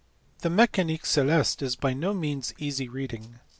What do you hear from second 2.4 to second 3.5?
easy reading.